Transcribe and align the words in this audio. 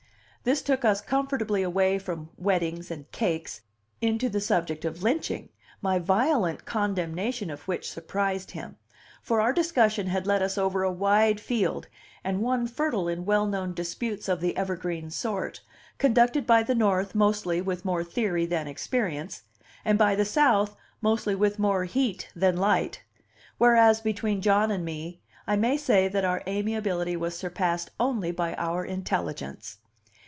This 0.43 0.63
took 0.63 0.83
us 0.83 1.01
comfortably 1.01 1.61
away 1.61 1.99
from 1.99 2.31
weddings 2.35 2.89
and 2.89 3.07
cakes 3.11 3.61
into 4.01 4.27
the 4.27 4.41
subject 4.41 4.83
of 4.85 5.03
lynching, 5.03 5.49
my 5.83 5.99
violent 5.99 6.65
condemnation 6.65 7.51
of 7.51 7.67
which 7.67 7.91
surprised 7.91 8.49
him; 8.49 8.77
for 9.21 9.39
our 9.39 9.53
discussion 9.53 10.07
had 10.07 10.25
led 10.25 10.41
us 10.41 10.57
over 10.57 10.81
a 10.81 10.91
wide 10.91 11.39
field, 11.39 11.89
and 12.23 12.41
one 12.41 12.65
fertile 12.65 13.07
in 13.07 13.23
well 13.23 13.45
known 13.45 13.75
disputes 13.75 14.27
of 14.27 14.41
the 14.41 14.57
evergreen 14.57 15.11
sort, 15.11 15.61
conducted 15.99 16.47
by 16.47 16.63
the 16.63 16.73
North 16.73 17.13
mostly 17.13 17.61
with 17.61 17.85
more 17.85 18.03
theory 18.03 18.47
than 18.47 18.67
experience, 18.67 19.43
and 19.85 19.99
by 19.99 20.15
the 20.15 20.25
South 20.25 20.75
mostly 21.03 21.35
with 21.35 21.59
more 21.59 21.83
heat 21.85 22.29
than 22.35 22.57
light; 22.57 23.03
whereas, 23.59 24.01
between 24.01 24.41
John 24.41 24.71
and 24.71 24.83
me, 24.83 25.21
I 25.45 25.55
may 25.55 25.77
say 25.77 26.07
that 26.07 26.25
our 26.25 26.41
amiability 26.47 27.15
was 27.15 27.37
surpassed 27.37 27.91
only 27.99 28.31
by 28.31 28.55
our 28.55 28.83
intelligence! 28.83 29.77